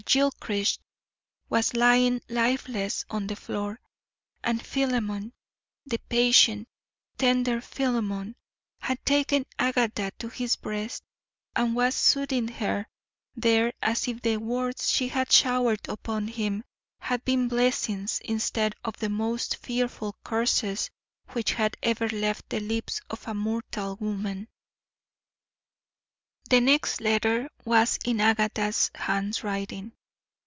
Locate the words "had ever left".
21.53-22.49